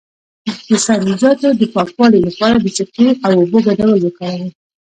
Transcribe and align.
د 0.69 0.71
سبزیجاتو 0.85 1.47
د 1.59 1.63
پاکوالي 1.73 2.19
لپاره 2.27 2.57
د 2.59 2.67
سرکې 2.77 3.07
او 3.25 3.31
اوبو 3.39 3.57
ګډول 3.67 3.99
وکاروئ 4.01 4.49